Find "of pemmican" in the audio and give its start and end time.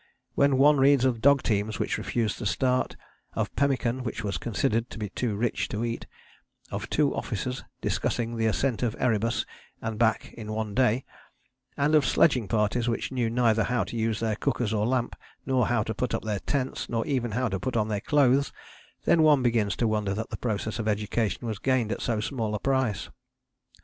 3.35-4.03